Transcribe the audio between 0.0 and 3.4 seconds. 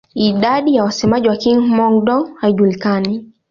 Idadi ya wasemaji wa Kihmong-Dô haijulikani.